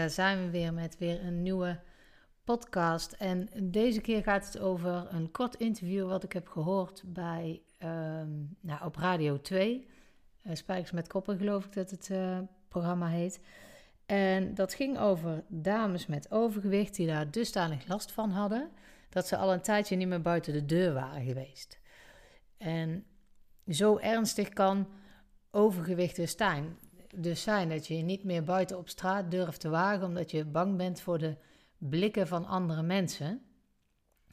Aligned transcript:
Daar 0.00 0.10
zijn 0.10 0.44
we 0.44 0.50
weer 0.50 0.72
met 0.72 0.98
weer 0.98 1.24
een 1.24 1.42
nieuwe 1.42 1.80
podcast. 2.44 3.12
En 3.12 3.48
deze 3.62 4.00
keer 4.00 4.22
gaat 4.22 4.46
het 4.46 4.58
over 4.58 5.06
een 5.10 5.30
kort 5.30 5.54
interview 5.54 6.08
wat 6.08 6.22
ik 6.22 6.32
heb 6.32 6.48
gehoord 6.48 7.02
bij, 7.06 7.62
ehm, 7.78 8.28
nou, 8.60 8.84
op 8.84 8.96
Radio 8.96 9.40
2. 9.40 9.86
Uh, 10.46 10.54
Spijkers 10.54 10.90
met 10.90 11.08
Koppen 11.08 11.38
geloof 11.38 11.64
ik 11.64 11.72
dat 11.72 11.90
het 11.90 12.08
uh, 12.08 12.38
programma 12.68 13.08
heet. 13.08 13.40
En 14.06 14.54
dat 14.54 14.74
ging 14.74 14.98
over 14.98 15.44
dames 15.48 16.06
met 16.06 16.30
overgewicht 16.30 16.96
die 16.96 17.06
daar 17.06 17.30
dusdanig 17.30 17.86
last 17.86 18.12
van 18.12 18.30
hadden... 18.30 18.70
dat 19.08 19.26
ze 19.26 19.36
al 19.36 19.52
een 19.52 19.62
tijdje 19.62 19.96
niet 19.96 20.08
meer 20.08 20.22
buiten 20.22 20.52
de 20.52 20.64
deur 20.64 20.92
waren 20.92 21.24
geweest. 21.24 21.78
En 22.58 23.04
zo 23.68 23.98
ernstig 23.98 24.48
kan 24.48 24.88
overgewicht 25.50 26.16
dus 26.16 26.36
zijn 26.36 26.76
dus 27.14 27.42
zijn 27.42 27.68
dat 27.68 27.86
je 27.86 27.96
je 27.96 28.02
niet 28.02 28.24
meer 28.24 28.44
buiten 28.44 28.78
op 28.78 28.88
straat 28.88 29.30
durft 29.30 29.60
te 29.60 29.68
wagen 29.68 30.06
omdat 30.06 30.30
je 30.30 30.44
bang 30.44 30.76
bent 30.76 31.00
voor 31.00 31.18
de 31.18 31.36
blikken 31.78 32.26
van 32.26 32.46
andere 32.46 32.82
mensen. 32.82 33.42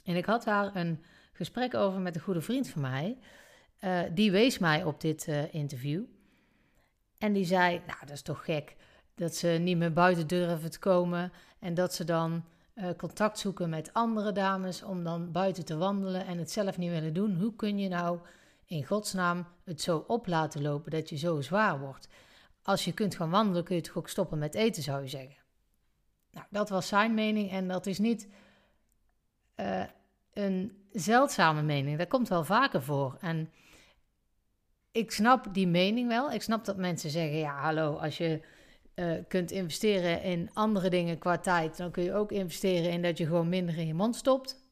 En 0.04 0.16
ik 0.16 0.26
had 0.26 0.44
daar 0.44 0.76
een 0.76 1.04
gesprek 1.32 1.74
over 1.74 2.00
met 2.00 2.16
een 2.16 2.22
goede 2.22 2.42
vriend 2.42 2.70
van 2.70 2.82
mij. 2.82 3.18
Uh, 3.82 4.00
die 4.14 4.32
wees 4.32 4.58
mij 4.58 4.84
op 4.84 5.02
dit 5.02 5.28
uh, 5.28 5.54
interview. 5.54 6.04
En 7.18 7.34
die 7.34 7.46
zei: 7.46 7.82
Nou, 7.88 8.00
dat 8.00 8.10
is 8.10 8.22
toch 8.22 8.46
gek 8.46 8.76
dat 9.16 9.36
ze 9.36 9.48
niet 9.48 9.78
meer 9.78 9.94
buiten 9.94 10.28
durven 10.28 10.72
te 10.72 10.80
komen. 10.80 11.32
En 11.60 11.74
dat 11.74 11.94
ze 11.94 12.04
dan 12.04 12.44
uh, 12.76 12.90
contact 12.98 13.40
zoeken 13.40 13.70
met 13.70 13.94
andere 13.94 14.32
dames 14.32 14.84
om 14.84 15.04
dan 15.04 15.32
buiten 15.32 15.66
te 15.66 15.78
wandelen 15.78 16.26
en 16.26 16.38
het 16.38 16.52
zelf 16.52 16.78
niet 16.78 16.92
willen 16.92 17.14
doen. 17.14 17.36
Hoe 17.36 17.56
kun 17.56 17.80
je 17.80 17.90
nou 17.90 18.20
in 18.66 18.86
godsnaam 18.86 19.48
het 19.64 19.82
zo 19.82 20.04
op 20.08 20.28
laten 20.28 20.62
lopen 20.62 20.92
dat 20.92 21.10
je 21.10 21.18
zo 21.18 21.42
zwaar 21.42 21.80
wordt? 21.80 22.08
Als 22.68 22.86
je 22.86 22.92
kunt 22.92 23.16
gaan 23.16 23.30
wandelen, 23.30 23.64
kun 23.64 23.76
je 23.76 23.82
toch 23.82 23.98
ook 23.98 24.10
stoppen 24.10 24.38
met 24.38 24.56
eten, 24.56 24.84
zou 24.84 25.02
je 25.02 25.08
zeggen. 25.08 25.36
Nou, 26.32 26.46
dat 26.50 26.70
was 26.70 26.88
zijn 26.88 27.14
mening 27.14 27.52
en 27.52 27.68
dat 27.68 27.86
is 27.86 28.00
niet 28.00 28.28
uh, 29.56 29.84
een 30.34 30.86
zeldzame 30.92 31.62
mening. 31.62 31.98
Dat 31.98 32.08
komt 32.08 32.28
wel 32.28 32.44
vaker 32.44 32.82
voor. 32.84 33.18
En 33.22 33.52
ik 34.92 35.12
snap 35.12 35.54
die 35.54 35.68
mening 35.68 36.08
wel. 36.08 36.32
Ik 36.32 36.42
snap 36.42 36.66
dat 36.66 36.78
mensen 36.78 37.10
zeggen: 37.10 37.38
ja, 37.38 37.60
hallo, 37.60 37.96
als 37.96 38.18
je 38.18 38.42
uh, 38.96 39.14
kunt 39.28 39.52
investeren 39.52 40.22
in 40.22 40.50
andere 40.54 40.90
dingen 40.90 41.18
qua 41.18 41.38
tijd, 41.38 41.78
dan 41.78 41.92
kun 41.92 42.04
je 42.04 42.14
ook 42.14 42.32
investeren 42.32 42.92
in 42.92 43.02
dat 43.02 43.18
je 43.18 43.26
gewoon 43.26 43.50
minder 43.50 43.78
in 43.78 43.88
je 43.88 43.94
mond 43.94 44.16
stopt. 44.16 44.66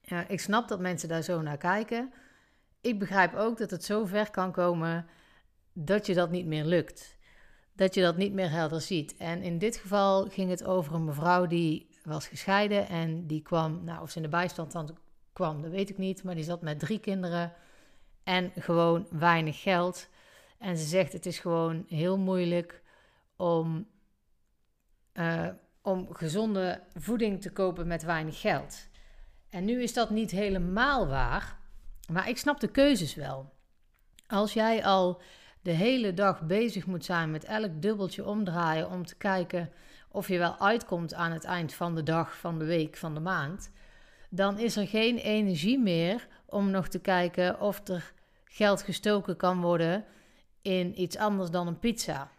Ja, 0.00 0.28
ik 0.28 0.40
snap 0.40 0.68
dat 0.68 0.80
mensen 0.80 1.08
daar 1.08 1.22
zo 1.22 1.42
naar 1.42 1.58
kijken. 1.58 2.12
Ik 2.80 2.98
begrijp 2.98 3.34
ook 3.34 3.58
dat 3.58 3.70
het 3.70 3.84
zo 3.84 4.04
ver 4.04 4.30
kan 4.30 4.52
komen 4.52 5.06
dat 5.84 6.06
je 6.06 6.14
dat 6.14 6.30
niet 6.30 6.46
meer 6.46 6.64
lukt. 6.64 7.16
Dat 7.72 7.94
je 7.94 8.00
dat 8.00 8.16
niet 8.16 8.32
meer 8.32 8.50
helder 8.50 8.80
ziet. 8.80 9.16
En 9.16 9.42
in 9.42 9.58
dit 9.58 9.76
geval 9.76 10.28
ging 10.28 10.50
het 10.50 10.64
over 10.64 10.94
een 10.94 11.04
mevrouw 11.04 11.46
die 11.46 11.88
was 12.02 12.26
gescheiden 12.26 12.88
en 12.88 13.26
die 13.26 13.42
kwam, 13.42 13.84
nou 13.84 14.02
of 14.02 14.10
ze 14.10 14.16
in 14.16 14.22
de 14.22 14.28
bijstand 14.28 14.72
dan 14.72 14.98
kwam, 15.32 15.62
dat 15.62 15.70
weet 15.70 15.90
ik 15.90 15.98
niet, 15.98 16.22
maar 16.22 16.34
die 16.34 16.44
zat 16.44 16.62
met 16.62 16.78
drie 16.78 16.98
kinderen 16.98 17.52
en 18.22 18.52
gewoon 18.54 19.06
weinig 19.10 19.62
geld. 19.62 20.08
En 20.58 20.76
ze 20.76 20.84
zegt: 20.84 21.12
Het 21.12 21.26
is 21.26 21.38
gewoon 21.38 21.84
heel 21.88 22.18
moeilijk 22.18 22.82
om, 23.36 23.88
uh, 25.14 25.48
om 25.82 26.14
gezonde 26.14 26.82
voeding 26.94 27.40
te 27.40 27.52
kopen 27.52 27.86
met 27.86 28.02
weinig 28.02 28.40
geld. 28.40 28.88
En 29.50 29.64
nu 29.64 29.82
is 29.82 29.92
dat 29.92 30.10
niet 30.10 30.30
helemaal 30.30 31.06
waar, 31.06 31.58
maar 32.12 32.28
ik 32.28 32.38
snap 32.38 32.60
de 32.60 32.70
keuzes 32.70 33.14
wel. 33.14 33.52
Als 34.26 34.52
jij 34.52 34.84
al 34.84 35.20
de 35.68 35.74
hele 35.74 36.14
dag 36.14 36.42
bezig 36.42 36.86
moet 36.86 37.04
zijn 37.04 37.30
met 37.30 37.44
elk 37.44 37.82
dubbeltje 37.82 38.26
omdraaien 38.26 38.90
om 38.90 39.06
te 39.06 39.16
kijken 39.16 39.70
of 40.08 40.28
je 40.28 40.38
wel 40.38 40.58
uitkomt 40.58 41.14
aan 41.14 41.32
het 41.32 41.44
eind 41.44 41.74
van 41.74 41.94
de 41.94 42.02
dag, 42.02 42.36
van 42.36 42.58
de 42.58 42.64
week, 42.64 42.96
van 42.96 43.14
de 43.14 43.20
maand, 43.20 43.70
dan 44.30 44.58
is 44.58 44.76
er 44.76 44.86
geen 44.86 45.18
energie 45.18 45.78
meer 45.78 46.28
om 46.46 46.70
nog 46.70 46.88
te 46.88 46.98
kijken 46.98 47.60
of 47.60 47.88
er 47.88 48.12
geld 48.44 48.82
gestoken 48.82 49.36
kan 49.36 49.60
worden 49.60 50.04
in 50.62 51.00
iets 51.00 51.16
anders 51.16 51.50
dan 51.50 51.66
een 51.66 51.78
pizza. 51.78 52.30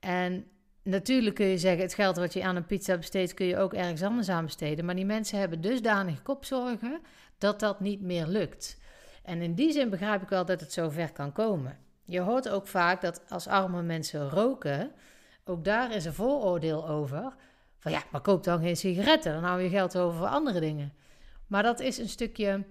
En 0.00 0.46
natuurlijk 0.82 1.34
kun 1.34 1.46
je 1.46 1.58
zeggen, 1.58 1.82
het 1.82 1.94
geld 1.94 2.16
wat 2.16 2.32
je 2.32 2.44
aan 2.44 2.56
een 2.56 2.66
pizza 2.66 2.96
besteedt, 2.96 3.34
kun 3.34 3.46
je 3.46 3.58
ook 3.58 3.74
ergens 3.74 4.02
anders 4.02 4.28
aan 4.28 4.44
besteden. 4.44 4.84
Maar 4.84 4.94
die 4.94 5.04
mensen 5.04 5.38
hebben 5.38 5.60
dusdanig 5.60 6.22
kopzorgen 6.22 7.00
dat 7.38 7.60
dat 7.60 7.80
niet 7.80 8.00
meer 8.00 8.26
lukt. 8.26 8.80
En 9.22 9.42
in 9.42 9.54
die 9.54 9.72
zin 9.72 9.90
begrijp 9.90 10.22
ik 10.22 10.28
wel 10.28 10.44
dat 10.44 10.60
het 10.60 10.72
zo 10.72 10.88
ver 10.88 11.12
kan 11.12 11.32
komen. 11.32 11.84
Je 12.04 12.20
hoort 12.20 12.48
ook 12.48 12.66
vaak 12.66 13.00
dat 13.00 13.20
als 13.28 13.46
arme 13.46 13.82
mensen 13.82 14.28
roken, 14.30 14.92
ook 15.44 15.64
daar 15.64 15.94
is 15.94 16.04
een 16.04 16.14
vooroordeel 16.14 16.88
over. 16.88 17.34
Van 17.78 17.92
ja, 17.92 18.02
maar 18.10 18.20
koop 18.20 18.44
dan 18.44 18.60
geen 18.60 18.76
sigaretten, 18.76 19.32
dan 19.32 19.44
hou 19.44 19.60
je 19.60 19.68
geld 19.68 19.98
over 19.98 20.18
voor 20.18 20.26
andere 20.26 20.60
dingen. 20.60 20.92
Maar 21.46 21.62
dat 21.62 21.80
is 21.80 21.98
een 21.98 22.08
stukje 22.08 22.64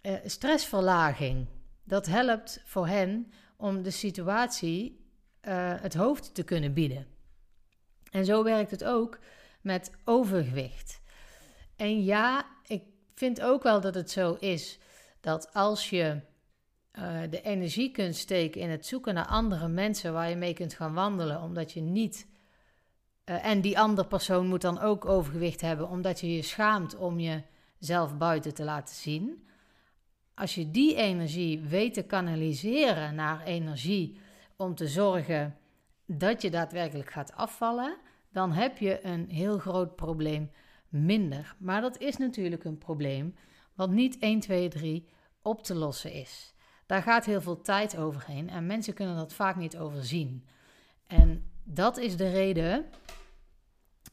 eh, 0.00 0.14
stressverlaging. 0.24 1.46
Dat 1.84 2.06
helpt 2.06 2.62
voor 2.64 2.86
hen 2.86 3.32
om 3.56 3.82
de 3.82 3.90
situatie 3.90 5.04
uh, 5.48 5.72
het 5.80 5.94
hoofd 5.94 6.34
te 6.34 6.42
kunnen 6.42 6.72
bieden. 6.72 7.06
En 8.10 8.24
zo 8.24 8.44
werkt 8.44 8.70
het 8.70 8.84
ook 8.84 9.18
met 9.60 9.90
overgewicht. 10.04 11.00
En 11.76 12.04
ja, 12.04 12.46
ik 12.66 12.82
vind 13.14 13.40
ook 13.40 13.62
wel 13.62 13.80
dat 13.80 13.94
het 13.94 14.10
zo 14.10 14.36
is 14.40 14.78
dat 15.20 15.54
als 15.54 15.90
je 15.90 16.20
uh, 16.98 17.20
de 17.30 17.42
energie 17.42 17.90
kunt 17.90 18.16
steken 18.16 18.60
in 18.60 18.70
het 18.70 18.86
zoeken 18.86 19.14
naar 19.14 19.26
andere 19.26 19.68
mensen 19.68 20.12
waar 20.12 20.28
je 20.28 20.36
mee 20.36 20.54
kunt 20.54 20.74
gaan 20.74 20.94
wandelen, 20.94 21.42
omdat 21.42 21.72
je 21.72 21.80
niet. 21.80 22.28
Uh, 23.24 23.46
en 23.46 23.60
die 23.60 23.78
andere 23.78 24.08
persoon 24.08 24.46
moet 24.46 24.60
dan 24.60 24.80
ook 24.80 25.04
overgewicht 25.04 25.60
hebben, 25.60 25.88
omdat 25.88 26.20
je 26.20 26.34
je 26.34 26.42
schaamt 26.42 26.96
om 26.96 27.20
jezelf 27.20 28.16
buiten 28.16 28.54
te 28.54 28.64
laten 28.64 28.94
zien. 28.94 29.48
Als 30.34 30.54
je 30.54 30.70
die 30.70 30.94
energie 30.96 31.60
weet 31.60 31.94
te 31.94 32.02
kanaliseren 32.02 33.14
naar 33.14 33.42
energie 33.44 34.20
om 34.56 34.74
te 34.74 34.88
zorgen 34.88 35.56
dat 36.06 36.42
je 36.42 36.50
daadwerkelijk 36.50 37.10
gaat 37.10 37.32
afvallen, 37.32 37.96
dan 38.32 38.52
heb 38.52 38.78
je 38.78 39.04
een 39.04 39.28
heel 39.28 39.58
groot 39.58 39.96
probleem 39.96 40.50
minder. 40.88 41.54
Maar 41.58 41.80
dat 41.80 41.98
is 41.98 42.16
natuurlijk 42.16 42.64
een 42.64 42.78
probleem 42.78 43.34
wat 43.74 43.90
niet 43.90 44.18
1, 44.18 44.40
2, 44.40 44.68
3 44.68 45.08
op 45.42 45.62
te 45.62 45.74
lossen 45.74 46.12
is. 46.12 46.54
Daar 46.90 47.02
gaat 47.02 47.24
heel 47.24 47.40
veel 47.40 47.60
tijd 47.60 47.96
overheen 47.96 48.48
en 48.48 48.66
mensen 48.66 48.94
kunnen 48.94 49.16
dat 49.16 49.32
vaak 49.32 49.56
niet 49.56 49.78
overzien. 49.78 50.46
En 51.06 51.50
dat 51.64 51.96
is 51.96 52.16
de 52.16 52.30
reden 52.30 52.84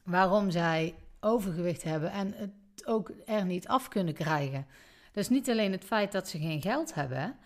waarom 0.02 0.50
zij 0.50 0.94
overgewicht 1.20 1.82
hebben 1.82 2.10
en 2.10 2.32
het 2.32 2.52
ook 2.86 3.12
er 3.26 3.44
niet 3.44 3.68
af 3.68 3.88
kunnen 3.88 4.14
krijgen. 4.14 4.66
Dus 5.12 5.28
niet 5.28 5.50
alleen 5.50 5.72
het 5.72 5.84
feit 5.84 6.12
dat 6.12 6.28
ze 6.28 6.38
geen 6.38 6.62
geld 6.62 6.94
hebben, 6.94 7.36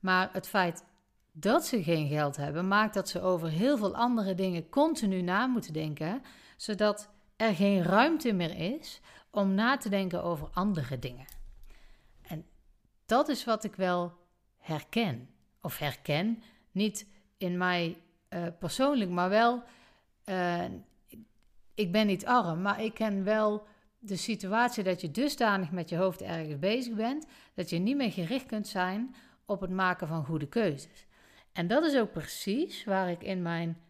maar 0.00 0.28
het 0.32 0.48
feit 0.48 0.84
dat 1.32 1.66
ze 1.66 1.82
geen 1.82 2.08
geld 2.08 2.36
hebben 2.36 2.68
maakt 2.68 2.94
dat 2.94 3.08
ze 3.08 3.20
over 3.20 3.48
heel 3.48 3.76
veel 3.78 3.94
andere 3.94 4.34
dingen 4.34 4.68
continu 4.68 5.20
na 5.22 5.46
moeten 5.46 5.72
denken, 5.72 6.22
zodat 6.56 7.10
er 7.36 7.54
geen 7.54 7.82
ruimte 7.82 8.32
meer 8.32 8.56
is 8.56 9.00
om 9.30 9.54
na 9.54 9.76
te 9.76 9.88
denken 9.88 10.22
over 10.22 10.48
andere 10.52 10.98
dingen. 10.98 11.26
En 12.22 12.46
dat 13.06 13.28
is 13.28 13.44
wat 13.44 13.64
ik 13.64 13.74
wel 13.74 14.20
herken. 14.62 15.28
Of 15.60 15.78
herken, 15.78 16.42
niet 16.70 17.06
in 17.36 17.58
mij 17.58 17.98
uh, 18.30 18.42
persoonlijk, 18.58 19.10
maar 19.10 19.28
wel, 19.28 19.62
uh, 20.24 20.64
ik 21.74 21.92
ben 21.92 22.06
niet 22.06 22.26
arm, 22.26 22.62
maar 22.62 22.82
ik 22.82 22.94
ken 22.94 23.24
wel 23.24 23.66
de 23.98 24.16
situatie 24.16 24.84
dat 24.84 25.00
je 25.00 25.10
dusdanig 25.10 25.70
met 25.70 25.88
je 25.88 25.96
hoofd 25.96 26.22
ergens 26.22 26.58
bezig 26.58 26.94
bent, 26.94 27.26
dat 27.54 27.70
je 27.70 27.78
niet 27.78 27.96
meer 27.96 28.12
gericht 28.12 28.46
kunt 28.46 28.68
zijn 28.68 29.14
op 29.44 29.60
het 29.60 29.70
maken 29.70 30.08
van 30.08 30.24
goede 30.24 30.48
keuzes. 30.48 31.06
En 31.52 31.66
dat 31.66 31.84
is 31.84 31.98
ook 31.98 32.12
precies 32.12 32.84
waar 32.84 33.10
ik 33.10 33.22
in 33.22 33.42
mijn 33.42 33.80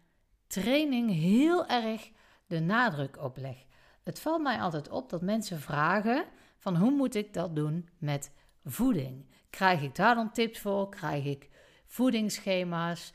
training 0.47 1.11
heel 1.11 1.67
erg 1.67 2.11
de 2.47 2.59
nadruk 2.59 3.23
op 3.23 3.37
leg. 3.37 3.65
Het 4.03 4.19
valt 4.19 4.41
mij 4.41 4.59
altijd 4.61 4.89
op 4.89 5.09
dat 5.09 5.21
mensen 5.21 5.59
vragen 5.59 6.25
van 6.57 6.75
hoe 6.75 6.91
moet 6.91 7.15
ik 7.15 7.33
dat 7.33 7.55
doen 7.55 7.89
met 7.97 8.31
voeding? 8.65 9.25
Krijg 9.53 9.81
ik 9.81 9.95
daar 9.95 10.15
dan 10.15 10.31
tips 10.31 10.59
voor? 10.59 10.89
Krijg 10.89 11.25
ik 11.25 11.49
voedingsschema's, 11.85 13.13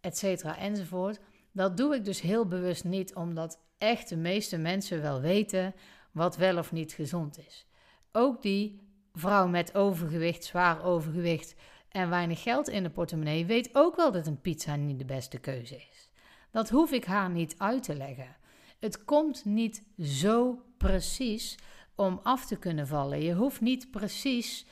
et 0.00 0.18
cetera, 0.18 0.58
enzovoort? 0.58 1.20
Dat 1.52 1.76
doe 1.76 1.94
ik 1.94 2.04
dus 2.04 2.20
heel 2.20 2.46
bewust 2.46 2.84
niet, 2.84 3.14
omdat 3.14 3.60
echt 3.78 4.08
de 4.08 4.16
meeste 4.16 4.56
mensen 4.56 5.02
wel 5.02 5.20
weten 5.20 5.74
wat 6.12 6.36
wel 6.36 6.58
of 6.58 6.72
niet 6.72 6.92
gezond 6.92 7.38
is. 7.38 7.66
Ook 8.12 8.42
die 8.42 8.80
vrouw 9.12 9.48
met 9.48 9.74
overgewicht, 9.74 10.44
zwaar 10.44 10.84
overgewicht 10.84 11.54
en 11.88 12.10
weinig 12.10 12.42
geld 12.42 12.68
in 12.68 12.82
de 12.82 12.90
portemonnee 12.90 13.46
weet 13.46 13.70
ook 13.72 13.96
wel 13.96 14.12
dat 14.12 14.26
een 14.26 14.40
pizza 14.40 14.76
niet 14.76 14.98
de 14.98 15.04
beste 15.04 15.38
keuze 15.38 15.76
is. 15.76 16.10
Dat 16.50 16.68
hoef 16.68 16.92
ik 16.92 17.04
haar 17.04 17.30
niet 17.30 17.54
uit 17.58 17.82
te 17.82 17.94
leggen. 17.94 18.36
Het 18.78 19.04
komt 19.04 19.44
niet 19.44 19.82
zo 20.00 20.62
precies 20.76 21.58
om 21.94 22.20
af 22.22 22.46
te 22.46 22.56
kunnen 22.56 22.86
vallen. 22.86 23.22
Je 23.22 23.34
hoeft 23.34 23.60
niet 23.60 23.90
precies 23.90 24.66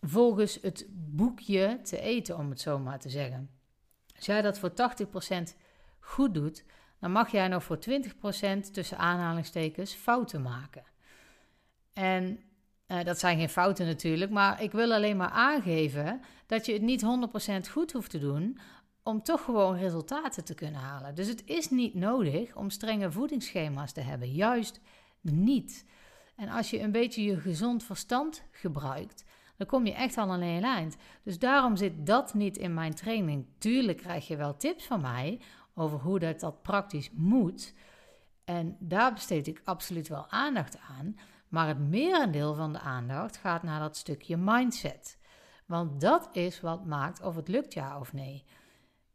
volgens 0.00 0.58
het 0.62 0.86
boekje 0.88 1.80
te 1.82 2.00
eten, 2.00 2.36
om 2.36 2.50
het 2.50 2.60
zo 2.60 2.78
maar 2.78 2.98
te 2.98 3.08
zeggen. 3.08 3.50
Als 4.16 4.26
jij 4.26 4.42
dat 4.42 4.58
voor 4.58 4.70
80% 4.70 5.56
goed 6.00 6.34
doet, 6.34 6.64
dan 7.00 7.12
mag 7.12 7.30
jij 7.30 7.48
nog 7.48 7.64
voor 7.64 7.78
20% 7.78 8.70
tussen 8.72 8.98
aanhalingstekens 8.98 9.94
fouten 9.94 10.42
maken. 10.42 10.84
En 11.92 12.40
uh, 12.88 13.04
dat 13.04 13.18
zijn 13.18 13.38
geen 13.38 13.48
fouten 13.48 13.86
natuurlijk, 13.86 14.30
maar 14.30 14.62
ik 14.62 14.72
wil 14.72 14.92
alleen 14.92 15.16
maar 15.16 15.30
aangeven 15.30 16.20
dat 16.46 16.66
je 16.66 16.72
het 16.72 16.82
niet 16.82 17.02
100% 17.68 17.70
goed 17.70 17.92
hoeft 17.92 18.10
te 18.10 18.18
doen 18.18 18.58
om 19.02 19.22
toch 19.22 19.44
gewoon 19.44 19.78
resultaten 19.78 20.44
te 20.44 20.54
kunnen 20.54 20.80
halen. 20.80 21.14
Dus 21.14 21.28
het 21.28 21.42
is 21.44 21.70
niet 21.70 21.94
nodig 21.94 22.56
om 22.56 22.70
strenge 22.70 23.10
voedingsschema's 23.12 23.92
te 23.92 24.00
hebben, 24.00 24.32
juist 24.32 24.80
niet. 25.20 25.84
En 26.36 26.48
als 26.48 26.70
je 26.70 26.80
een 26.80 26.92
beetje 26.92 27.22
je 27.22 27.40
gezond 27.40 27.84
verstand 27.84 28.42
gebruikt, 28.50 29.24
dan 29.56 29.66
kom 29.66 29.86
je 29.86 29.92
echt 29.92 30.16
al 30.16 30.34
een 30.34 30.42
hele 30.42 30.66
eind. 30.66 30.96
Dus 31.22 31.38
daarom 31.38 31.76
zit 31.76 32.06
dat 32.06 32.34
niet 32.34 32.56
in 32.56 32.74
mijn 32.74 32.94
training. 32.94 33.46
Tuurlijk 33.58 33.98
krijg 33.98 34.28
je 34.28 34.36
wel 34.36 34.56
tips 34.56 34.86
van 34.86 35.00
mij 35.00 35.40
over 35.74 35.98
hoe 35.98 36.18
dat, 36.18 36.40
dat 36.40 36.62
praktisch 36.62 37.10
moet. 37.12 37.74
En 38.44 38.76
daar 38.80 39.12
besteed 39.12 39.46
ik 39.46 39.60
absoluut 39.64 40.08
wel 40.08 40.30
aandacht 40.30 40.78
aan. 40.98 41.16
Maar 41.48 41.68
het 41.68 41.88
merendeel 41.88 42.54
van 42.54 42.72
de 42.72 42.80
aandacht 42.80 43.36
gaat 43.36 43.62
naar 43.62 43.80
dat 43.80 43.96
stukje 43.96 44.36
mindset. 44.36 45.18
Want 45.66 46.00
dat 46.00 46.28
is 46.32 46.60
wat 46.60 46.84
maakt 46.84 47.22
of 47.22 47.36
het 47.36 47.48
lukt 47.48 47.74
ja 47.74 47.98
of 47.98 48.12
nee. 48.12 48.44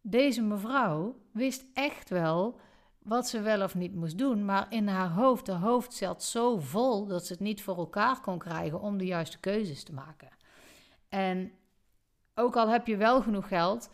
Deze 0.02 0.42
mevrouw 0.42 1.16
wist 1.32 1.66
echt 1.74 2.10
wel 2.10 2.60
wat 3.04 3.28
ze 3.28 3.42
wel 3.42 3.64
of 3.64 3.76
niet 3.76 3.96
moest 3.96 4.18
doen, 4.18 4.46
maar 4.46 4.66
in 4.70 4.88
haar 4.88 5.10
hoofd, 5.10 5.46
de 5.46 5.52
hoofd 5.52 5.94
zat 5.94 6.24
zo 6.24 6.60
vol 6.60 7.08
dat 7.08 7.26
ze 7.26 7.34
het 7.34 7.42
niet 7.42 7.64
voor 7.64 7.78
elkaar 7.78 8.22
kon 8.22 8.38
krijgen 8.38 8.82
om 8.82 8.98
de 8.98 9.06
juiste 9.06 9.40
keuzes 9.40 9.84
te 9.84 9.94
maken. 9.94 10.30
En 11.10 11.52
ook 12.36 12.56
al 12.56 12.70
heb 12.70 12.88
je 12.88 12.98
wel 12.98 13.22
genoeg 13.22 13.48
geld, 13.48 13.90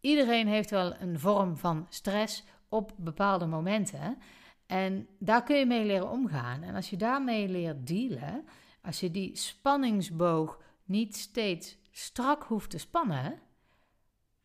iedereen 0.00 0.46
heeft 0.46 0.70
wel 0.70 0.94
een 1.00 1.18
vorm 1.18 1.56
van 1.56 1.86
stress 1.88 2.44
op 2.68 2.92
bepaalde 2.96 3.46
momenten. 3.46 4.18
En 4.66 5.08
daar 5.18 5.42
kun 5.42 5.56
je 5.56 5.66
mee 5.66 5.84
leren 5.84 6.10
omgaan. 6.10 6.62
En 6.62 6.74
als 6.74 6.90
je 6.90 6.96
daarmee 6.96 7.48
leert 7.48 7.86
dealen, 7.86 8.44
als 8.82 9.00
je 9.00 9.10
die 9.10 9.36
spanningsboog 9.36 10.58
niet 10.84 11.16
steeds 11.16 11.76
strak 11.90 12.42
hoeft 12.42 12.70
te 12.70 12.78
spannen, 12.78 13.40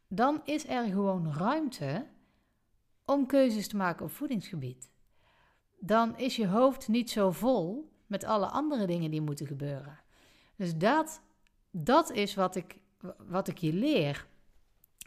dan 0.08 0.42
is 0.44 0.68
er 0.68 0.84
gewoon 0.84 1.34
ruimte 1.34 2.06
om 3.10 3.26
keuzes 3.26 3.68
te 3.68 3.76
maken 3.76 4.06
op 4.06 4.12
voedingsgebied. 4.12 4.90
Dan 5.80 6.18
is 6.18 6.36
je 6.36 6.48
hoofd 6.48 6.88
niet 6.88 7.10
zo 7.10 7.32
vol 7.32 7.92
met 8.06 8.24
alle 8.24 8.46
andere 8.46 8.86
dingen 8.86 9.12
die 9.12 9.22
moeten 9.22 9.48
gebeuren. 9.48 10.00
Dus 10.56 10.78
dat, 10.78 11.22
dat 11.72 12.12
is 12.12 12.36
wat 12.36 12.56
ik, 12.56 12.78
wat 13.18 13.48
ik 13.48 13.58
je 13.58 13.74
leer, 13.74 14.28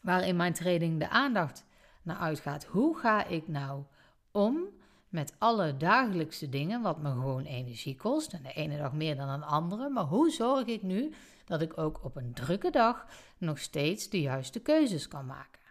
waar 0.03 0.27
in 0.27 0.37
mijn 0.37 0.53
training 0.53 0.99
de 0.99 1.09
aandacht 1.09 1.65
naar 2.03 2.17
uitgaat. 2.17 2.65
Hoe 2.65 2.99
ga 2.99 3.25
ik 3.27 3.49
nou 3.49 3.83
om 4.31 4.65
met 5.09 5.35
alle 5.39 5.77
dagelijkse 5.77 6.49
dingen, 6.49 6.83
wat 6.83 7.03
me 7.03 7.11
gewoon 7.11 7.45
energie 7.45 7.97
kost, 7.97 8.33
en 8.33 8.43
de 8.43 8.53
ene 8.53 8.79
dag 8.79 8.93
meer 8.93 9.17
dan 9.17 9.29
een 9.29 9.45
andere, 9.45 9.89
maar 9.89 10.05
hoe 10.05 10.31
zorg 10.31 10.67
ik 10.67 10.83
nu 10.83 11.13
dat 11.45 11.63
ik 11.63 11.79
ook 11.79 12.05
op 12.05 12.17
een 12.17 12.33
drukke 12.33 12.71
dag 12.71 13.07
nog 13.39 13.59
steeds 13.59 14.09
de 14.09 14.21
juiste 14.21 14.61
keuzes 14.61 15.09
kan 15.09 15.27
maken? 15.27 15.62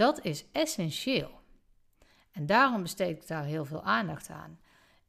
Dat 0.00 0.24
is 0.24 0.44
essentieel. 0.52 1.40
En 2.32 2.46
daarom 2.46 2.82
besteed 2.82 3.16
ik 3.16 3.26
daar 3.26 3.44
heel 3.44 3.64
veel 3.64 3.82
aandacht 3.82 4.28
aan. 4.28 4.60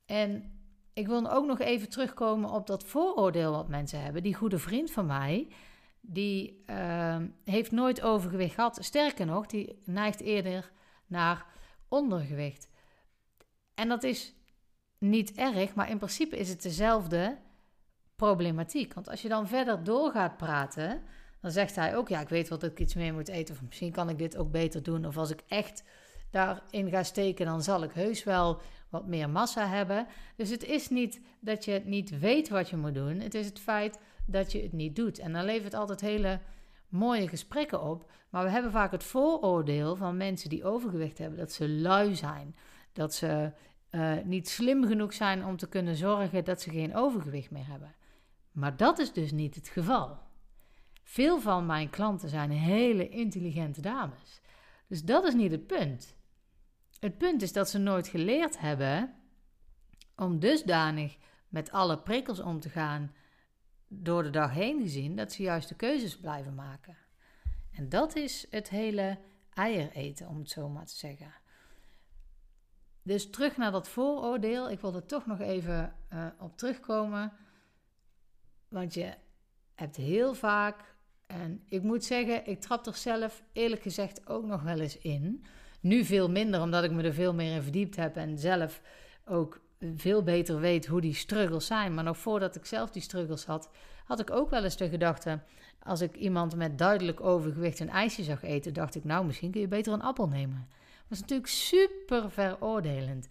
En 0.05 0.59
ik 0.93 1.07
wil 1.07 1.31
ook 1.31 1.45
nog 1.45 1.59
even 1.59 1.89
terugkomen 1.89 2.49
op 2.49 2.67
dat 2.67 2.83
vooroordeel 2.83 3.51
wat 3.51 3.67
mensen 3.67 4.01
hebben. 4.01 4.23
Die 4.23 4.35
goede 4.35 4.59
vriend 4.59 4.91
van 4.91 5.05
mij, 5.05 5.47
die 6.01 6.63
uh, 6.69 7.17
heeft 7.43 7.71
nooit 7.71 8.01
overgewicht 8.01 8.53
gehad. 8.53 8.77
Sterker 8.81 9.25
nog, 9.25 9.45
die 9.45 9.81
neigt 9.85 10.21
eerder 10.21 10.71
naar 11.07 11.45
ondergewicht. 11.87 12.69
En 13.73 13.87
dat 13.87 14.03
is 14.03 14.35
niet 14.97 15.31
erg, 15.31 15.73
maar 15.73 15.89
in 15.89 15.97
principe 15.97 16.37
is 16.37 16.49
het 16.49 16.61
dezelfde 16.61 17.37
problematiek. 18.15 18.93
Want 18.93 19.09
als 19.09 19.21
je 19.21 19.29
dan 19.29 19.47
verder 19.47 19.83
door 19.83 20.11
gaat 20.11 20.37
praten, 20.37 21.03
dan 21.41 21.51
zegt 21.51 21.75
hij 21.75 21.95
ook: 21.95 22.09
Ja, 22.09 22.19
ik 22.21 22.29
weet 22.29 22.49
wel 22.49 22.57
dat 22.57 22.71
ik 22.71 22.79
iets 22.79 22.93
meer 22.93 23.13
moet 23.13 23.27
eten. 23.27 23.55
Of 23.55 23.61
misschien 23.61 23.91
kan 23.91 24.09
ik 24.09 24.17
dit 24.17 24.37
ook 24.37 24.51
beter 24.51 24.83
doen. 24.83 25.05
Of 25.05 25.17
als 25.17 25.29
ik 25.29 25.43
echt 25.47 25.83
daarin 26.29 26.89
ga 26.89 27.03
steken, 27.03 27.45
dan 27.45 27.63
zal 27.63 27.83
ik 27.83 27.91
heus 27.91 28.23
wel 28.23 28.61
wat 28.89 29.07
meer 29.07 29.29
massa 29.29 29.67
hebben. 29.67 30.07
Dus 30.35 30.49
het 30.49 30.63
is 30.63 30.89
niet 30.89 31.21
dat 31.39 31.65
je 31.65 31.81
niet 31.85 32.19
weet 32.19 32.49
wat 32.49 32.69
je 32.69 32.77
moet 32.77 32.93
doen. 32.93 33.19
Het 33.19 33.33
is 33.33 33.45
het 33.45 33.59
feit 33.59 33.99
dat 34.25 34.51
je 34.51 34.61
het 34.61 34.73
niet 34.73 34.95
doet. 34.95 35.19
En 35.19 35.33
dan 35.33 35.45
levert 35.45 35.73
altijd 35.73 36.01
hele 36.01 36.39
mooie 36.89 37.27
gesprekken 37.27 37.81
op. 37.81 38.11
Maar 38.29 38.43
we 38.43 38.49
hebben 38.49 38.71
vaak 38.71 38.91
het 38.91 39.03
vooroordeel 39.03 39.95
van 39.95 40.17
mensen 40.17 40.49
die 40.49 40.65
overgewicht 40.65 41.17
hebben 41.17 41.39
dat 41.39 41.51
ze 41.51 41.69
lui 41.69 42.15
zijn. 42.15 42.55
Dat 42.93 43.13
ze 43.13 43.51
uh, 43.91 44.13
niet 44.23 44.49
slim 44.49 44.87
genoeg 44.87 45.13
zijn 45.13 45.45
om 45.45 45.57
te 45.57 45.67
kunnen 45.67 45.95
zorgen 45.95 46.43
dat 46.43 46.61
ze 46.61 46.69
geen 46.69 46.95
overgewicht 46.95 47.51
meer 47.51 47.67
hebben. 47.67 47.95
Maar 48.51 48.77
dat 48.77 48.99
is 48.99 49.13
dus 49.13 49.31
niet 49.31 49.55
het 49.55 49.67
geval. 49.67 50.17
Veel 51.03 51.39
van 51.39 51.65
mijn 51.65 51.89
klanten 51.89 52.29
zijn 52.29 52.51
hele 52.51 53.09
intelligente 53.09 53.81
dames. 53.81 54.41
Dus 54.87 55.03
dat 55.03 55.23
is 55.23 55.33
niet 55.33 55.51
het 55.51 55.67
punt. 55.67 56.15
Het 56.99 57.17
punt 57.17 57.41
is 57.41 57.53
dat 57.53 57.69
ze 57.69 57.77
nooit 57.77 58.07
geleerd 58.07 58.59
hebben 58.59 59.13
om 60.15 60.39
dusdanig 60.39 61.17
met 61.47 61.71
alle 61.71 61.99
prikkels 61.99 62.39
om 62.39 62.59
te 62.59 62.69
gaan 62.69 63.13
door 63.87 64.23
de 64.23 64.29
dag 64.29 64.51
heen 64.51 64.81
gezien, 64.81 65.15
dat 65.15 65.31
ze 65.31 65.43
juist 65.43 65.69
de 65.69 65.75
keuzes 65.75 66.19
blijven 66.19 66.55
maken. 66.55 66.97
En 67.71 67.89
dat 67.89 68.15
is 68.15 68.47
het 68.49 68.69
hele 68.69 69.19
eier 69.53 69.91
eten, 69.91 70.27
om 70.27 70.37
het 70.37 70.49
zo 70.49 70.69
maar 70.69 70.85
te 70.85 70.95
zeggen. 70.95 71.33
Dus 73.03 73.29
terug 73.29 73.57
naar 73.57 73.71
dat 73.71 73.87
vooroordeel. 73.87 74.69
Ik 74.69 74.79
wil 74.79 74.95
er 74.95 75.05
toch 75.05 75.25
nog 75.25 75.39
even 75.39 75.95
uh, 76.13 76.27
op 76.39 76.57
terugkomen. 76.57 77.33
Want 78.67 78.93
je 78.93 79.13
hebt 79.75 79.95
heel 79.95 80.33
vaak, 80.33 80.90
en 81.31 81.63
ik 81.67 81.83
moet 81.83 82.03
zeggen, 82.03 82.47
ik 82.47 82.61
trap 82.61 82.85
er 82.85 82.95
zelf 82.95 83.43
eerlijk 83.53 83.81
gezegd 83.81 84.27
ook 84.27 84.45
nog 84.45 84.61
wel 84.61 84.79
eens 84.79 84.97
in. 84.97 85.45
Nu 85.79 86.03
veel 86.05 86.29
minder, 86.29 86.61
omdat 86.61 86.83
ik 86.83 86.91
me 86.91 87.03
er 87.03 87.13
veel 87.13 87.33
meer 87.33 87.55
in 87.55 87.61
verdiept 87.61 87.95
heb 87.95 88.15
en 88.15 88.37
zelf 88.37 88.81
ook 89.25 89.61
veel 89.95 90.23
beter 90.23 90.59
weet 90.59 90.85
hoe 90.85 91.01
die 91.01 91.13
struggles 91.13 91.65
zijn. 91.65 91.93
Maar 91.93 92.03
nog 92.03 92.17
voordat 92.17 92.55
ik 92.55 92.65
zelf 92.65 92.89
die 92.89 93.01
struggles 93.01 93.45
had, 93.45 93.69
had 94.05 94.19
ik 94.19 94.31
ook 94.31 94.49
wel 94.49 94.63
eens 94.63 94.77
de 94.77 94.89
gedachte: 94.89 95.39
als 95.83 96.01
ik 96.01 96.15
iemand 96.15 96.55
met 96.55 96.77
duidelijk 96.77 97.21
overgewicht 97.21 97.79
een 97.79 97.89
ijsje 97.89 98.23
zag 98.23 98.43
eten, 98.43 98.73
dacht 98.73 98.95
ik, 98.95 99.03
nou, 99.03 99.25
misschien 99.25 99.51
kun 99.51 99.61
je 99.61 99.67
beter 99.67 99.93
een 99.93 100.01
appel 100.01 100.27
nemen. 100.27 100.67
Dat 101.07 101.17
is 101.17 101.19
natuurlijk 101.19 101.49
super 101.49 102.31
veroordelend. 102.31 103.27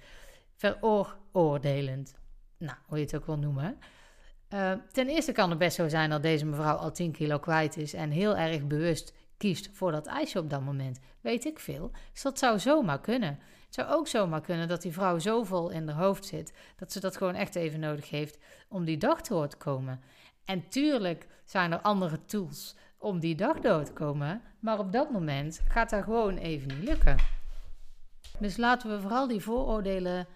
Veroordelend. 0.57 2.14
Nou, 2.59 2.76
hoe 2.87 2.99
je 2.99 3.04
het 3.04 3.16
ook 3.16 3.26
wil 3.26 3.38
noemen. 3.38 3.78
Uh, 4.54 4.73
ten 4.92 5.09
eerste 5.09 5.33
kan 5.33 5.50
het 5.50 5.59
best 5.59 5.76
zo 5.76 5.88
zijn 5.88 6.11
dat 6.11 6.23
deze 6.23 6.47
mevrouw 6.47 6.76
al 6.76 6.92
10 6.92 7.12
kilo 7.12 7.38
kwijt 7.38 7.76
is 7.76 7.95
en 7.95 8.11
heel 8.11 8.37
erg 8.37 8.66
bewust 8.66 9.14
kiest 9.37 9.71
voor 9.73 9.92
dat 9.92 10.07
ijsje 10.07 10.38
op 10.38 10.50
dat 10.50 10.62
moment. 10.62 11.00
Weet 11.21 11.45
ik 11.45 11.59
veel. 11.59 11.90
Dus 12.12 12.23
dat 12.23 12.38
zou 12.38 12.59
zomaar 12.59 13.00
kunnen. 13.00 13.38
Het 13.64 13.75
zou 13.75 13.88
ook 13.88 14.09
zomaar 14.09 14.40
kunnen 14.40 14.69
dat 14.69 14.83
die 14.83 14.92
vrouw 14.92 15.19
zo 15.19 15.42
vol 15.42 15.71
in 15.71 15.88
haar 15.88 16.02
hoofd 16.02 16.25
zit 16.25 16.52
dat 16.76 16.92
ze 16.92 17.00
dat 17.00 17.16
gewoon 17.16 17.35
echt 17.35 17.54
even 17.54 17.80
nodig 17.80 18.11
heeft 18.11 18.38
om 18.69 18.85
die 18.85 18.97
dag 18.97 19.21
door 19.21 19.49
te 19.49 19.57
komen. 19.57 20.00
En 20.45 20.69
tuurlijk 20.69 21.26
zijn 21.45 21.73
er 21.73 21.80
andere 21.80 22.25
tools 22.25 22.76
om 22.99 23.21
die 23.21 23.35
dag 23.35 23.61
door 23.61 23.85
te 23.85 23.92
komen, 23.92 24.42
maar 24.61 24.78
op 24.78 24.92
dat 24.92 25.11
moment 25.11 25.61
gaat 25.69 25.90
dat 25.90 26.04
gewoon 26.04 26.37
even 26.37 26.69
niet 26.69 26.88
lukken. 26.88 27.16
Dus 28.38 28.57
laten 28.57 28.90
we 28.90 29.00
vooral 29.00 29.28
die 29.28 29.40
vooroordelen 29.40 30.26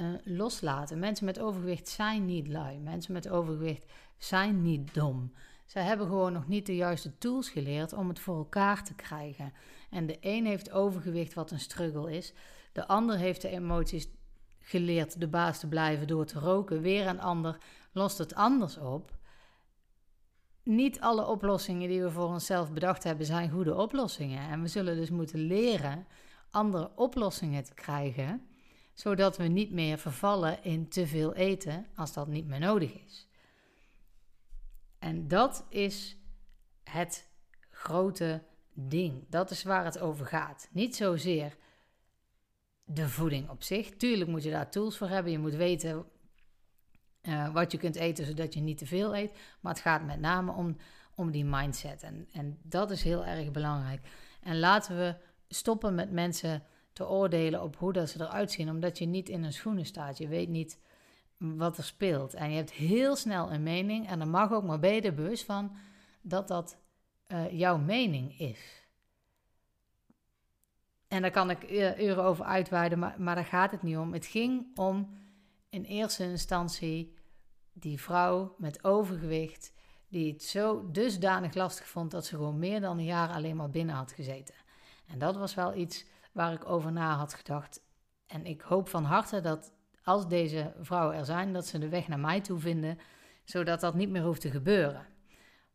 uh, 0.00 0.08
loslaten. 0.24 0.98
Mensen 0.98 1.24
met 1.24 1.40
overgewicht 1.40 1.88
zijn 1.88 2.24
niet 2.24 2.48
lui. 2.48 2.78
Mensen 2.78 3.12
met 3.12 3.28
overgewicht 3.28 3.86
zijn 4.16 4.62
niet 4.62 4.94
dom. 4.94 5.32
Ze 5.66 5.78
hebben 5.78 6.06
gewoon 6.06 6.32
nog 6.32 6.48
niet 6.48 6.66
de 6.66 6.76
juiste 6.76 7.18
tools 7.18 7.50
geleerd 7.50 7.92
om 7.92 8.08
het 8.08 8.18
voor 8.18 8.36
elkaar 8.36 8.84
te 8.84 8.94
krijgen. 8.94 9.52
En 9.90 10.06
de 10.06 10.16
een 10.20 10.46
heeft 10.46 10.70
overgewicht 10.70 11.34
wat 11.34 11.50
een 11.50 11.60
struggle 11.60 12.16
is. 12.16 12.32
De 12.72 12.86
ander 12.86 13.16
heeft 13.16 13.42
de 13.42 13.48
emoties 13.48 14.08
geleerd 14.60 15.20
de 15.20 15.28
baas 15.28 15.58
te 15.58 15.68
blijven 15.68 16.06
door 16.06 16.24
te 16.24 16.38
roken. 16.38 16.80
Weer 16.80 17.06
een 17.06 17.20
ander 17.20 17.58
lost 17.92 18.18
het 18.18 18.34
anders 18.34 18.78
op. 18.78 19.16
Niet 20.62 21.00
alle 21.00 21.26
oplossingen 21.26 21.88
die 21.88 22.02
we 22.02 22.10
voor 22.10 22.28
onszelf 22.28 22.72
bedacht 22.72 23.04
hebben 23.04 23.26
zijn 23.26 23.50
goede 23.50 23.74
oplossingen. 23.74 24.48
En 24.48 24.62
we 24.62 24.68
zullen 24.68 24.96
dus 24.96 25.10
moeten 25.10 25.38
leren 25.38 26.06
andere 26.50 26.90
oplossingen 26.94 27.64
te 27.64 27.74
krijgen, 27.74 28.47
zodat 28.98 29.36
we 29.36 29.44
niet 29.44 29.70
meer 29.70 29.98
vervallen 29.98 30.62
in 30.62 30.88
te 30.88 31.06
veel 31.06 31.34
eten 31.34 31.86
als 31.94 32.12
dat 32.12 32.28
niet 32.28 32.46
meer 32.46 32.58
nodig 32.58 32.92
is. 33.06 33.28
En 34.98 35.28
dat 35.28 35.66
is 35.68 36.16
het 36.84 37.28
grote 37.70 38.42
ding. 38.72 39.24
Dat 39.28 39.50
is 39.50 39.62
waar 39.62 39.84
het 39.84 39.98
over 39.98 40.26
gaat. 40.26 40.68
Niet 40.72 40.96
zozeer 40.96 41.56
de 42.84 43.08
voeding 43.08 43.48
op 43.48 43.62
zich. 43.62 43.96
Tuurlijk 43.96 44.30
moet 44.30 44.42
je 44.42 44.50
daar 44.50 44.70
tools 44.70 44.96
voor 44.96 45.08
hebben. 45.08 45.32
Je 45.32 45.38
moet 45.38 45.54
weten 45.54 46.04
uh, 47.22 47.52
wat 47.52 47.72
je 47.72 47.78
kunt 47.78 47.96
eten 47.96 48.26
zodat 48.26 48.54
je 48.54 48.60
niet 48.60 48.78
te 48.78 48.86
veel 48.86 49.16
eet. 49.16 49.32
Maar 49.60 49.72
het 49.72 49.82
gaat 49.82 50.04
met 50.04 50.20
name 50.20 50.52
om, 50.52 50.76
om 51.14 51.30
die 51.30 51.44
mindset. 51.44 52.02
En, 52.02 52.28
en 52.32 52.58
dat 52.62 52.90
is 52.90 53.02
heel 53.02 53.24
erg 53.24 53.50
belangrijk. 53.50 54.00
En 54.42 54.58
laten 54.58 54.96
we 54.96 55.16
stoppen 55.48 55.94
met 55.94 56.12
mensen 56.12 56.62
te 56.98 57.08
oordelen 57.08 57.62
op 57.62 57.76
hoe 57.76 57.92
dat 57.92 58.08
ze 58.08 58.20
eruit 58.20 58.50
zien, 58.50 58.70
omdat 58.70 58.98
je 58.98 59.06
niet 59.06 59.28
in 59.28 59.42
hun 59.42 59.52
schoenen 59.52 59.86
staat. 59.86 60.18
Je 60.18 60.28
weet 60.28 60.48
niet 60.48 60.78
wat 61.36 61.78
er 61.78 61.84
speelt. 61.84 62.34
En 62.34 62.50
je 62.50 62.56
hebt 62.56 62.72
heel 62.72 63.16
snel 63.16 63.52
een 63.52 63.62
mening, 63.62 64.08
en 64.08 64.18
dan 64.18 64.30
mag 64.30 64.52
ook, 64.52 64.64
maar 64.64 64.78
ben 64.78 64.94
je 64.94 65.00
er 65.00 65.14
bewust 65.14 65.44
van 65.44 65.76
dat 66.20 66.48
dat 66.48 66.78
uh, 67.28 67.58
jouw 67.58 67.78
mening 67.78 68.38
is. 68.38 68.86
En 71.08 71.22
daar 71.22 71.30
kan 71.30 71.50
ik 71.50 71.70
uren 71.98 72.24
over 72.24 72.44
uitweiden, 72.44 72.98
maar, 72.98 73.14
maar 73.18 73.34
daar 73.34 73.44
gaat 73.44 73.70
het 73.70 73.82
niet 73.82 73.96
om. 73.96 74.12
Het 74.12 74.26
ging 74.26 74.78
om 74.78 75.18
in 75.68 75.84
eerste 75.84 76.24
instantie 76.24 77.14
die 77.72 78.00
vrouw 78.00 78.54
met 78.58 78.84
overgewicht, 78.84 79.72
die 80.08 80.32
het 80.32 80.42
zo 80.42 80.90
dusdanig 80.90 81.54
lastig 81.54 81.88
vond 81.88 82.10
dat 82.10 82.26
ze 82.26 82.36
gewoon 82.36 82.58
meer 82.58 82.80
dan 82.80 82.98
een 82.98 83.04
jaar 83.04 83.28
alleen 83.28 83.56
maar 83.56 83.70
binnen 83.70 83.94
had 83.94 84.12
gezeten. 84.12 84.54
En 85.06 85.18
dat 85.18 85.36
was 85.36 85.54
wel 85.54 85.74
iets 85.74 86.04
waar 86.38 86.52
ik 86.52 86.68
over 86.68 86.92
na 86.92 87.14
had 87.16 87.34
gedacht. 87.34 87.80
En 88.26 88.46
ik 88.46 88.60
hoop 88.60 88.88
van 88.88 89.04
harte 89.04 89.40
dat 89.40 89.72
als 90.02 90.28
deze 90.28 90.74
vrouwen 90.80 91.16
er 91.16 91.24
zijn, 91.24 91.52
dat 91.52 91.66
ze 91.66 91.78
de 91.78 91.88
weg 91.88 92.08
naar 92.08 92.18
mij 92.18 92.40
toe 92.40 92.58
vinden, 92.58 92.98
zodat 93.44 93.80
dat 93.80 93.94
niet 93.94 94.10
meer 94.10 94.22
hoeft 94.22 94.40
te 94.40 94.50
gebeuren. 94.50 95.06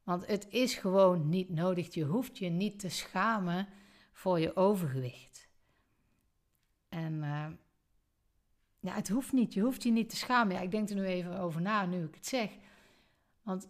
Want 0.04 0.28
het 0.28 0.48
is 0.50 0.74
gewoon 0.74 1.30
niet 1.30 1.50
nodig. 1.50 1.94
Je 1.94 2.04
hoeft 2.04 2.38
je 2.38 2.50
niet 2.50 2.80
te 2.80 2.90
schamen 2.90 3.68
voor 4.14 4.40
je 4.40 4.56
overgewicht. 4.56 5.50
En 6.90 7.14
uh, 7.14 7.48
ja, 8.80 8.94
het 8.94 9.10
hoeft 9.10 9.32
niet. 9.32 9.54
Je 9.54 9.62
hoeft 9.62 9.84
je 9.84 9.92
niet 9.92 10.10
te 10.10 10.16
schamen. 10.16 10.56
Ja, 10.56 10.62
ik 10.62 10.72
denk 10.72 10.90
er 10.90 10.96
nu 10.96 11.06
even 11.06 11.40
over 11.40 11.62
na, 11.62 11.86
nu 11.86 12.04
ik 12.04 12.16
het 12.16 12.28
zeg. 12.28 12.58
Want 13.42 13.70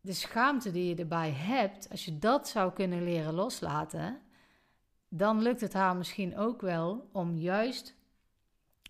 de 0.00 0.12
schaamte 0.12 0.70
die 0.70 0.88
je 0.88 0.94
erbij 0.94 1.30
hebt, 1.30 1.90
als 1.90 2.04
je 2.04 2.18
dat 2.18 2.48
zou 2.48 2.72
kunnen 2.72 3.04
leren 3.04 3.34
loslaten, 3.34 4.20
dan 5.08 5.42
lukt 5.42 5.60
het 5.60 5.72
haar 5.72 5.96
misschien 5.96 6.36
ook 6.36 6.60
wel 6.60 7.08
om 7.12 7.36
juist, 7.36 7.94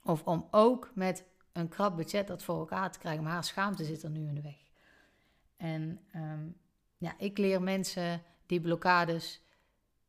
of 0.02 0.24
om 0.24 0.48
ook 0.50 0.90
met 0.94 1.24
een 1.52 1.68
krap 1.68 1.96
budget 1.96 2.26
dat 2.26 2.42
voor 2.42 2.58
elkaar 2.58 2.92
te 2.92 2.98
krijgen. 2.98 3.22
Maar 3.22 3.32
haar 3.32 3.44
schaamte 3.44 3.84
zit 3.84 4.02
er 4.02 4.10
nu 4.10 4.26
in 4.26 4.34
de 4.34 4.42
weg. 4.42 4.58
En 5.56 6.00
um, 6.14 6.56
ja, 6.98 7.14
ik 7.18 7.38
leer 7.38 7.62
mensen 7.62 8.22
die 8.46 8.60
blokkades 8.60 9.42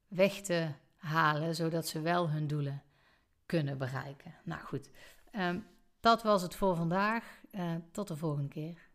weg 0.08 0.42
te 0.42 0.72
halen, 0.98 1.56
zodat 1.56 1.88
ze 1.88 2.02
wel 2.02 2.30
hun 2.30 2.48
doelen 2.48 2.84
kunnen 3.46 3.78
bereiken. 3.78 4.36
Nou 4.44 4.62
goed, 4.62 4.90
um, 5.36 5.66
dat 6.00 6.24
was 6.24 6.42
het 6.42 6.56
voor 6.56 6.76
vandaag. 6.76 7.38
Uh, 7.52 7.76
tot 7.92 8.08
de 8.08 8.16
volgende 8.18 8.48
keer. 8.48 8.89